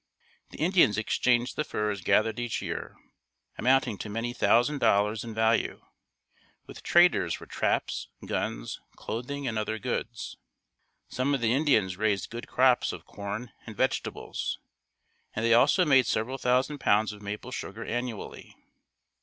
[0.49, 2.97] The Indians exchanged the furs gathered each year,
[3.55, 5.79] amounting to many thousand dollars in value,
[6.65, 10.37] with traders for traps, guns, clothing and other goods.
[11.07, 14.57] Some of the Indians raised good crops of corn and vegetables
[15.35, 18.55] and they also made several thousand pounds of maple sugar annually.